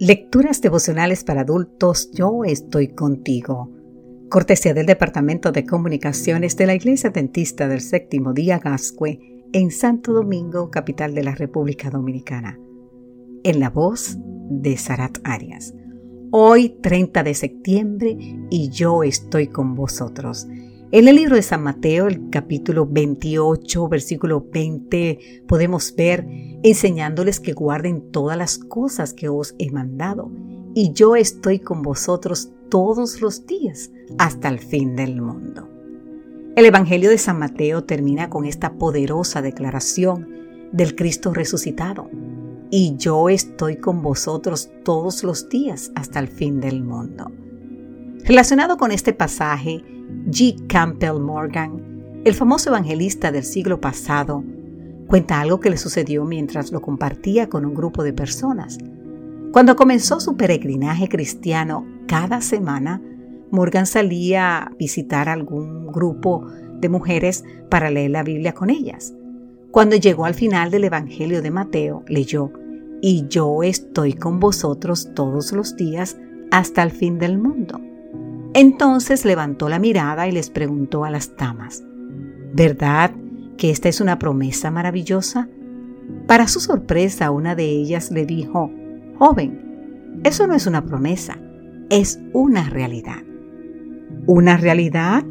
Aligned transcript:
Lecturas 0.00 0.60
devocionales 0.60 1.22
para 1.22 1.42
adultos, 1.42 2.10
yo 2.12 2.42
estoy 2.44 2.88
contigo. 2.88 3.70
Cortesía 4.28 4.74
del 4.74 4.86
Departamento 4.86 5.52
de 5.52 5.64
Comunicaciones 5.64 6.56
de 6.56 6.66
la 6.66 6.74
Iglesia 6.74 7.10
Dentista 7.10 7.68
del 7.68 7.80
Séptimo 7.80 8.32
Día 8.32 8.58
Gascue 8.58 9.44
en 9.52 9.70
Santo 9.70 10.12
Domingo, 10.12 10.68
capital 10.68 11.14
de 11.14 11.22
la 11.22 11.36
República 11.36 11.90
Dominicana. 11.90 12.58
En 13.44 13.60
la 13.60 13.70
voz 13.70 14.18
de 14.50 14.76
Sarat 14.76 15.18
Arias. 15.22 15.72
Hoy 16.32 16.70
30 16.82 17.22
de 17.22 17.34
septiembre 17.34 18.16
y 18.50 18.70
yo 18.70 19.04
estoy 19.04 19.46
con 19.46 19.76
vosotros. 19.76 20.48
En 20.90 21.06
el 21.06 21.14
libro 21.14 21.36
de 21.36 21.42
San 21.42 21.62
Mateo, 21.62 22.08
el 22.08 22.30
capítulo 22.30 22.84
28, 22.84 23.88
versículo 23.88 24.44
20, 24.52 25.44
podemos 25.46 25.94
ver 25.94 26.26
enseñándoles 26.64 27.40
que 27.40 27.52
guarden 27.52 28.10
todas 28.10 28.36
las 28.38 28.58
cosas 28.58 29.12
que 29.12 29.28
os 29.28 29.54
he 29.58 29.70
mandado, 29.70 30.30
y 30.74 30.92
yo 30.92 31.14
estoy 31.14 31.60
con 31.60 31.82
vosotros 31.82 32.50
todos 32.70 33.20
los 33.20 33.46
días 33.46 33.90
hasta 34.18 34.48
el 34.48 34.58
fin 34.58 34.96
del 34.96 35.20
mundo. 35.20 35.68
El 36.56 36.64
Evangelio 36.64 37.10
de 37.10 37.18
San 37.18 37.38
Mateo 37.38 37.84
termina 37.84 38.30
con 38.30 38.46
esta 38.46 38.72
poderosa 38.72 39.42
declaración 39.42 40.70
del 40.72 40.96
Cristo 40.96 41.34
resucitado, 41.34 42.08
y 42.70 42.96
yo 42.96 43.28
estoy 43.28 43.76
con 43.76 44.00
vosotros 44.02 44.70
todos 44.84 45.22
los 45.22 45.50
días 45.50 45.92
hasta 45.94 46.18
el 46.18 46.28
fin 46.28 46.60
del 46.60 46.82
mundo. 46.82 47.30
Relacionado 48.24 48.78
con 48.78 48.90
este 48.90 49.12
pasaje, 49.12 49.84
G. 50.28 50.66
Campbell 50.66 51.20
Morgan, 51.20 52.22
el 52.24 52.32
famoso 52.32 52.70
evangelista 52.70 53.30
del 53.30 53.44
siglo 53.44 53.82
pasado, 53.82 54.42
cuenta 55.06 55.40
algo 55.40 55.60
que 55.60 55.70
le 55.70 55.76
sucedió 55.76 56.24
mientras 56.24 56.72
lo 56.72 56.80
compartía 56.80 57.48
con 57.48 57.64
un 57.64 57.74
grupo 57.74 58.02
de 58.02 58.12
personas. 58.12 58.78
Cuando 59.52 59.76
comenzó 59.76 60.20
su 60.20 60.36
peregrinaje 60.36 61.08
cristiano 61.08 61.86
cada 62.06 62.40
semana, 62.40 63.00
Morgan 63.50 63.86
salía 63.86 64.58
a 64.58 64.70
visitar 64.78 65.28
algún 65.28 65.86
grupo 65.86 66.46
de 66.80 66.88
mujeres 66.88 67.44
para 67.70 67.90
leer 67.90 68.10
la 68.10 68.24
Biblia 68.24 68.52
con 68.52 68.70
ellas. 68.70 69.14
Cuando 69.70 69.96
llegó 69.96 70.24
al 70.24 70.34
final 70.34 70.70
del 70.70 70.84
Evangelio 70.84 71.40
de 71.42 71.50
Mateo, 71.50 72.04
leyó, 72.08 72.52
Y 73.00 73.26
yo 73.28 73.62
estoy 73.62 74.14
con 74.14 74.40
vosotros 74.40 75.10
todos 75.14 75.52
los 75.52 75.76
días 75.76 76.16
hasta 76.50 76.82
el 76.82 76.90
fin 76.90 77.18
del 77.18 77.38
mundo. 77.38 77.80
Entonces 78.54 79.24
levantó 79.24 79.68
la 79.68 79.78
mirada 79.78 80.26
y 80.28 80.32
les 80.32 80.48
preguntó 80.48 81.04
a 81.04 81.10
las 81.10 81.36
damas, 81.36 81.82
¿verdad 82.54 83.10
que 83.56 83.70
esta 83.70 83.88
es 83.88 84.00
una 84.00 84.18
promesa 84.18 84.70
maravillosa? 84.70 85.48
Para 86.26 86.48
su 86.48 86.60
sorpresa, 86.60 87.30
una 87.30 87.54
de 87.54 87.64
ellas 87.64 88.10
le 88.10 88.26
dijo, 88.26 88.70
Joven, 89.18 90.20
eso 90.24 90.46
no 90.46 90.54
es 90.54 90.66
una 90.66 90.84
promesa, 90.84 91.38
es 91.90 92.20
una 92.32 92.68
realidad. 92.68 93.22
¿Una 94.26 94.56
realidad? 94.56 95.24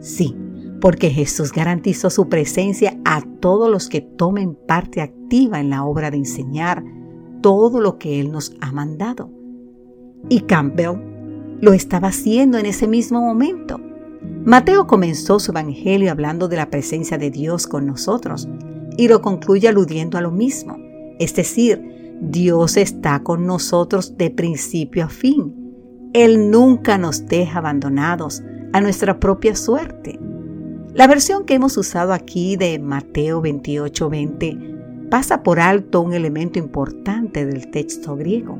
Sí, 0.00 0.36
porque 0.80 1.10
Jesús 1.10 1.52
garantizó 1.52 2.10
su 2.10 2.28
presencia 2.28 2.98
a 3.04 3.22
todos 3.40 3.70
los 3.70 3.88
que 3.88 4.00
tomen 4.00 4.54
parte 4.54 5.00
activa 5.00 5.60
en 5.60 5.70
la 5.70 5.84
obra 5.84 6.10
de 6.10 6.18
enseñar 6.18 6.84
todo 7.42 7.80
lo 7.80 7.98
que 7.98 8.20
Él 8.20 8.30
nos 8.30 8.54
ha 8.60 8.72
mandado. 8.72 9.30
Y 10.28 10.40
Campbell 10.40 11.00
lo 11.60 11.72
estaba 11.72 12.08
haciendo 12.08 12.58
en 12.58 12.66
ese 12.66 12.86
mismo 12.86 13.20
momento. 13.20 13.80
Mateo 14.48 14.86
comenzó 14.86 15.38
su 15.40 15.50
evangelio 15.50 16.10
hablando 16.10 16.48
de 16.48 16.56
la 16.56 16.70
presencia 16.70 17.18
de 17.18 17.30
Dios 17.30 17.66
con 17.66 17.84
nosotros 17.84 18.48
y 18.96 19.06
lo 19.08 19.20
concluye 19.20 19.68
aludiendo 19.68 20.16
a 20.16 20.22
lo 20.22 20.30
mismo, 20.30 20.78
es 21.18 21.34
decir, 21.34 22.16
Dios 22.22 22.78
está 22.78 23.22
con 23.22 23.44
nosotros 23.44 24.16
de 24.16 24.30
principio 24.30 25.04
a 25.04 25.10
fin. 25.10 26.10
Él 26.14 26.50
nunca 26.50 26.96
nos 26.96 27.26
deja 27.26 27.58
abandonados 27.58 28.42
a 28.72 28.80
nuestra 28.80 29.20
propia 29.20 29.54
suerte. 29.54 30.18
La 30.94 31.06
versión 31.06 31.44
que 31.44 31.52
hemos 31.52 31.76
usado 31.76 32.14
aquí 32.14 32.56
de 32.56 32.78
Mateo 32.78 33.42
28:20 33.42 35.10
pasa 35.10 35.42
por 35.42 35.60
alto 35.60 36.00
un 36.00 36.14
elemento 36.14 36.58
importante 36.58 37.44
del 37.44 37.70
texto 37.70 38.16
griego. 38.16 38.58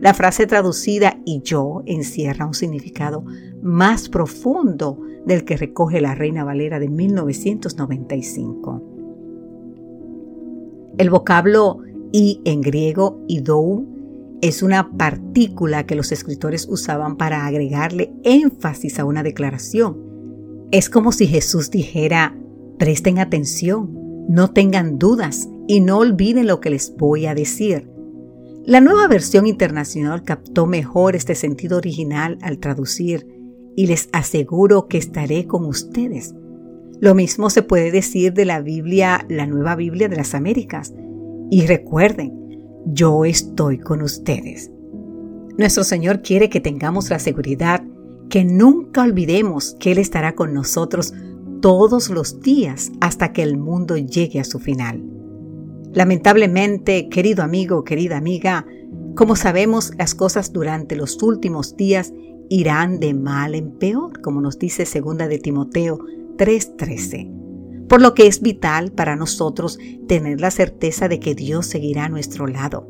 La 0.00 0.14
frase 0.14 0.46
traducida 0.46 1.20
y 1.26 1.42
yo 1.42 1.82
encierra 1.84 2.46
un 2.46 2.54
significado 2.54 3.22
más 3.62 4.08
profundo 4.08 4.98
del 5.26 5.44
que 5.44 5.58
recoge 5.58 6.00
la 6.00 6.14
Reina 6.14 6.42
Valera 6.42 6.78
de 6.78 6.88
1995. 6.88 8.82
El 10.96 11.10
vocablo 11.10 11.80
y 12.12 12.40
en 12.44 12.62
griego 12.62 13.22
idou 13.28 13.86
es 14.40 14.62
una 14.62 14.90
partícula 14.96 15.84
que 15.84 15.96
los 15.96 16.12
escritores 16.12 16.66
usaban 16.66 17.16
para 17.16 17.46
agregarle 17.46 18.14
énfasis 18.24 18.98
a 18.98 19.04
una 19.04 19.22
declaración. 19.22 19.98
Es 20.70 20.88
como 20.88 21.12
si 21.12 21.26
Jesús 21.26 21.70
dijera, 21.70 22.34
presten 22.78 23.18
atención, 23.18 24.24
no 24.30 24.50
tengan 24.52 24.98
dudas 24.98 25.50
y 25.68 25.80
no 25.80 25.98
olviden 25.98 26.46
lo 26.46 26.60
que 26.60 26.70
les 26.70 26.96
voy 26.96 27.26
a 27.26 27.34
decir. 27.34 27.89
La 28.66 28.80
nueva 28.80 29.08
versión 29.08 29.46
internacional 29.46 30.22
captó 30.22 30.66
mejor 30.66 31.16
este 31.16 31.34
sentido 31.34 31.78
original 31.78 32.36
al 32.42 32.58
traducir 32.58 33.26
y 33.74 33.86
les 33.86 34.10
aseguro 34.12 34.86
que 34.86 34.98
estaré 34.98 35.46
con 35.46 35.64
ustedes. 35.64 36.34
Lo 37.00 37.14
mismo 37.14 37.48
se 37.48 37.62
puede 37.62 37.90
decir 37.90 38.34
de 38.34 38.44
la 38.44 38.60
Biblia, 38.60 39.24
la 39.30 39.46
nueva 39.46 39.76
Biblia 39.76 40.08
de 40.08 40.16
las 40.16 40.34
Américas. 40.34 40.92
Y 41.50 41.66
recuerden, 41.66 42.32
yo 42.84 43.24
estoy 43.24 43.78
con 43.78 44.02
ustedes. 44.02 44.70
Nuestro 45.56 45.82
Señor 45.82 46.20
quiere 46.20 46.50
que 46.50 46.60
tengamos 46.60 47.08
la 47.08 47.18
seguridad 47.18 47.82
que 48.28 48.44
nunca 48.44 49.02
olvidemos 49.02 49.74
que 49.80 49.92
Él 49.92 49.98
estará 49.98 50.34
con 50.34 50.52
nosotros 50.52 51.14
todos 51.62 52.10
los 52.10 52.40
días 52.40 52.92
hasta 53.00 53.32
que 53.32 53.42
el 53.42 53.56
mundo 53.56 53.96
llegue 53.96 54.38
a 54.38 54.44
su 54.44 54.58
final. 54.58 55.19
Lamentablemente, 55.92 57.08
querido 57.08 57.42
amigo, 57.42 57.84
querida 57.84 58.16
amiga, 58.16 58.66
como 59.16 59.34
sabemos, 59.36 59.92
las 59.98 60.14
cosas 60.14 60.52
durante 60.52 60.94
los 60.94 61.22
últimos 61.22 61.76
días 61.76 62.12
irán 62.48 63.00
de 63.00 63.14
mal 63.14 63.54
en 63.54 63.72
peor, 63.72 64.20
como 64.20 64.40
nos 64.40 64.58
dice 64.58 64.84
2 64.84 65.18
de 65.28 65.38
Timoteo 65.38 65.98
3:13. 66.36 67.30
Por 67.88 68.00
lo 68.00 68.14
que 68.14 68.28
es 68.28 68.40
vital 68.40 68.92
para 68.92 69.16
nosotros 69.16 69.78
tener 70.06 70.40
la 70.40 70.50
certeza 70.50 71.08
de 71.08 71.18
que 71.18 71.34
Dios 71.34 71.66
seguirá 71.66 72.04
a 72.04 72.08
nuestro 72.08 72.46
lado. 72.46 72.88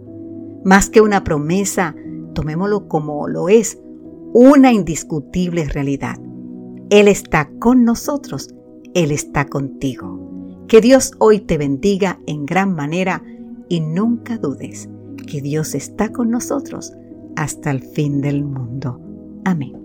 Más 0.65 0.91
que 0.91 1.01
una 1.01 1.25
promesa, 1.25 1.95
tomémoslo 2.35 2.87
como 2.87 3.27
lo 3.29 3.49
es, 3.49 3.79
una 4.33 4.73
indiscutible 4.73 5.65
realidad. 5.65 6.17
Él 6.91 7.09
está 7.09 7.51
con 7.59 7.85
nosotros, 7.85 8.55
Él 8.95 9.11
está 9.11 9.47
contigo. 9.47 10.30
Que 10.71 10.81
Dios 10.81 11.15
hoy 11.19 11.41
te 11.41 11.59
bendiga 11.59 12.21
en 12.29 12.47
gran 12.47 12.77
manera 12.77 13.25
y 13.69 13.81
nunca 13.81 14.39
dudes 14.39 14.89
que 15.27 15.41
Dios 15.41 15.75
está 15.75 16.13
con 16.13 16.31
nosotros 16.31 16.93
hasta 17.35 17.73
el 17.73 17.83
fin 17.83 18.21
del 18.21 18.45
mundo. 18.45 19.01
Amén. 19.45 19.80